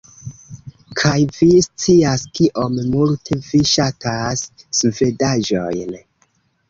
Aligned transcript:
Kaj 1.01 1.11
vi 1.35 1.49
scias 1.65 2.23
kiom 2.39 2.79
multe 2.95 3.39
vi 3.51 3.61
ŝatas 3.75 4.45
svedaĵojn 4.81 5.95